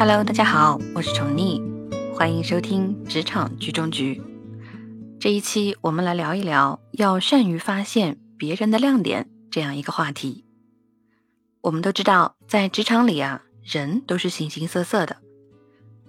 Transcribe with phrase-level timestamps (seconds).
[0.00, 1.60] Hello，大家好，我是宠溺，
[2.14, 4.22] 欢迎收听职场局中局。
[5.18, 10.44] 这一期我们来聊一聊要善于发现别人的亮点这样一个话题。
[11.62, 15.16] 我们都知道，在职场里啊，人都是形形色色的，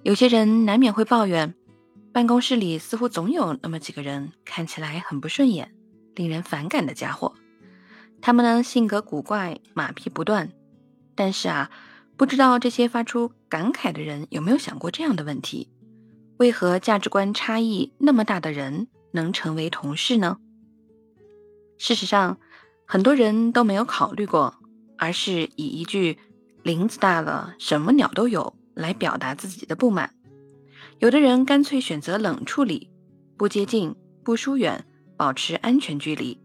[0.04, 1.56] 有些人难免会抱怨，
[2.14, 5.74] 办公室里似乎总有那么几个人看起来很不顺眼、
[6.14, 7.34] 令人反感的家伙。
[8.22, 10.52] 他们呢，性格古怪，马屁不断，
[11.16, 11.72] 但是啊。
[12.20, 15.70] 不知道这些发出感慨的人有没有想过这样的问题：
[16.36, 20.38] 为何价值观差异那么大的人能成为同事呢？
[21.78, 22.38] 事实上，
[22.86, 24.54] 很多人都没有考虑过，
[24.98, 26.20] 而是以一句
[26.62, 30.14] “林子大了，什么鸟都有”来表达自己的不满。
[30.98, 32.90] 有的人干脆选择冷处理，
[33.38, 36.38] 不接近，不疏远，保持安全距离。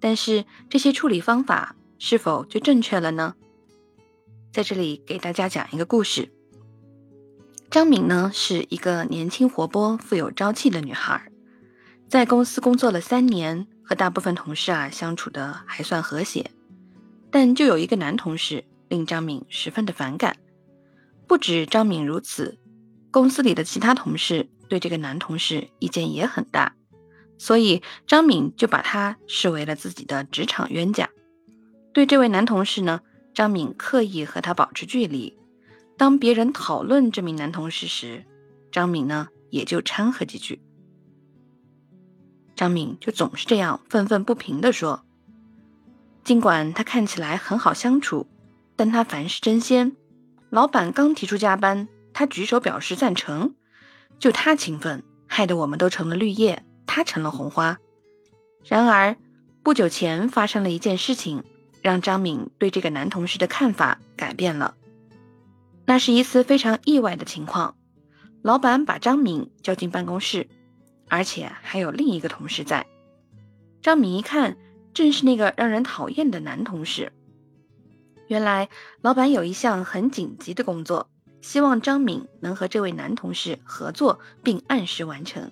[0.00, 3.34] 但是这些处理方法是否就正确了呢？
[4.58, 6.32] 在这里给大家讲一个故事。
[7.70, 11.30] 张敏呢是一个年轻活泼、富有朝气的女孩，
[12.08, 16.50] 在公司工作了三年，和大部分同事啊相处的还算和谐。
[17.30, 20.36] 但就有一个男同事令张敏十分的反感。
[21.28, 22.58] 不止张敏如此，
[23.12, 26.74] 公司里的其他同事对这个男同事意见也很大，
[27.38, 31.10] 所以张敏就把他视为了自己的职场冤家。
[31.94, 33.02] 对这位男同事呢。
[33.38, 35.38] 张敏刻意和他保持距离。
[35.96, 38.24] 当别人讨论这名男同事时，
[38.72, 40.60] 张敏呢也就掺和几句。
[42.56, 45.04] 张敏就总是这样愤愤不平地说
[46.24, 48.26] ：“尽管他看起来很好相处，
[48.74, 49.94] 但他凡事争先。
[50.50, 53.54] 老板刚提出加班，他举手表示赞成。
[54.18, 57.78] 就他勤奋，害得我们都成了绿叶，他成了红花。
[58.64, 59.16] 然而
[59.62, 61.44] 不久前发生了一件事情。”
[61.82, 64.74] 让张敏对这个男同事的看法改变了。
[65.86, 67.76] 那是一次非常意外的情况，
[68.42, 70.48] 老板把张敏叫进办公室，
[71.08, 72.86] 而且还有另一个同事在。
[73.80, 74.56] 张敏一看，
[74.92, 77.12] 正是那个让人讨厌的男同事。
[78.26, 78.68] 原来，
[79.00, 81.08] 老板有一项很紧急的工作，
[81.40, 85.50] 希望张敏能和这位男同事合作，并按时完成。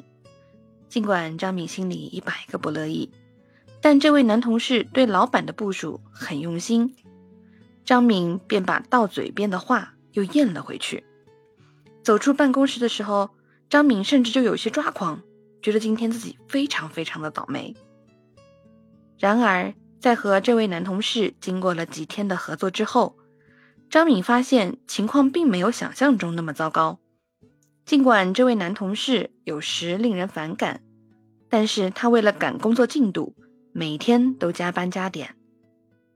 [0.89, 3.11] 尽管张敏心里一百个不乐意。
[3.89, 6.97] 但这位男同事对老板的部署很用心，
[7.85, 11.05] 张敏便把到嘴边的话又咽了回去。
[12.03, 13.31] 走出办公室的时候，
[13.71, 15.23] 张敏甚至就有些抓狂，
[15.63, 17.77] 觉得今天自己非常非常的倒霉。
[19.19, 23.17] 然而，在和这位男同事经过了几天的合作之后，
[23.89, 26.99] 张敏发现情况并没有想象中那么糟糕。
[27.85, 30.83] 尽管这位男同事有时令人反感，
[31.49, 33.37] 但是他为了赶工作进度。
[33.79, 35.37] 每天都加班加点，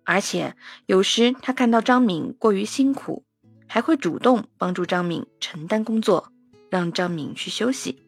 [0.05, 0.57] 而且
[0.87, 3.27] 有时他看到张敏过于辛苦，
[3.67, 6.33] 还会主动帮助张敏承担工作，
[6.71, 8.03] 让张敏去休息。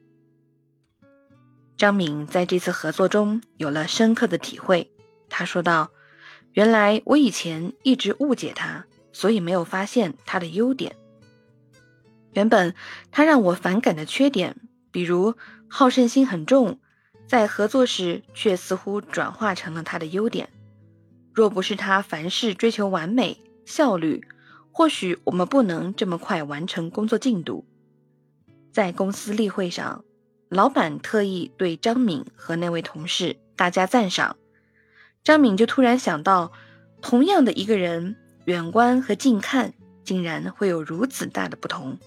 [1.76, 4.90] 张敏在这次合作中有了深刻的体会，
[5.28, 5.90] 他说道
[6.54, 10.96] ：“原来我以前一直误解他，所以没有发现他的优点。
[12.32, 12.74] 原本
[13.10, 14.56] 他让我反感的缺点，
[14.90, 15.34] 比如
[15.68, 16.80] 好胜心很重。”
[17.32, 20.50] 在合作时，却似乎转化成了他的优点。
[21.32, 24.22] 若不是他凡事追求完美效率，
[24.70, 27.64] 或许我们不能这么快完成工作进度。
[28.70, 30.04] 在公司例会上，
[30.50, 34.36] 老板特意对张敏和那位同事大加赞赏。
[35.24, 36.52] 张敏就突然想到，
[37.00, 39.72] 同样的一个人，远观和近看
[40.04, 41.98] 竟然会有如此大的不同。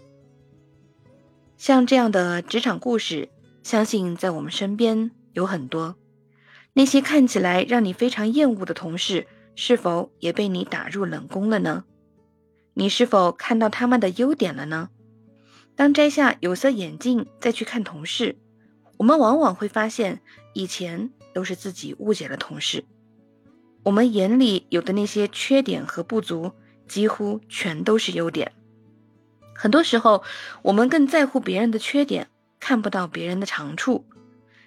[1.58, 3.30] 像这样的职场故事。
[3.66, 5.96] 相信在我们身边有很多
[6.74, 11.84] 那些看起来让你非常厌恶的同事，是否也被你打入冷宫了呢？
[12.76, 14.92] 你是否看到他们的优点了呢？
[15.76, 18.38] 当摘下有色眼镜再去看同事，
[18.98, 20.22] 我们往往会发现，
[20.54, 22.86] 以前都是自己误解了同事。
[23.82, 26.52] 我们眼里有的那些缺点和不足，
[26.88, 28.52] 几乎全都是优点。
[29.56, 30.24] 很多时候，
[30.62, 32.28] 我们更在乎别人的缺点。
[32.68, 34.08] 看不到别人的长处，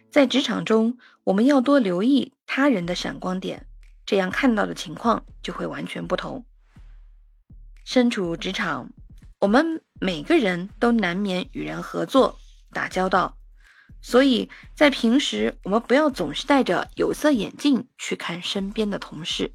[0.08, 3.66] 在职场中，我们要多留意他人的闪光点，
[4.06, 6.46] 这样看到的情况就会完全不同。
[7.84, 8.92] 身处职场，
[9.40, 12.38] 我们每个人都难免与人合作、
[12.72, 13.36] 打交道，
[14.00, 19.50] 所以在平时，我们不要总是戴着有色眼镜去看身边的同事，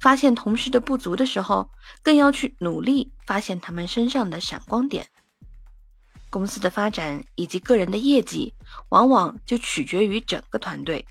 [0.00, 1.70] 发现同事的不足的时候，
[2.02, 5.06] 更要去努力发现他们身上的闪光点。
[6.30, 8.54] 公司的发展以及个人的业绩，
[8.88, 11.04] 往往就取决于整个团队，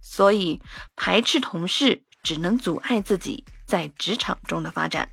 [0.00, 0.60] 所以
[0.94, 5.08] 排斥同事只能阻碍自己在职场中的发展。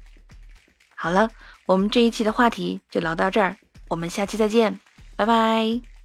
[0.96, 1.30] 好了，
[1.66, 3.58] 我们这一期的话题就聊到这儿，
[3.88, 4.80] 我们下期再见，
[5.16, 5.99] 拜拜。